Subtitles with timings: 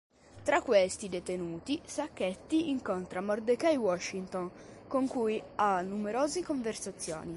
[0.43, 4.49] Tra questi detenuti Sacchetti incontra Mordecai Washington,
[4.87, 7.29] con cui ha numerose conversazioni.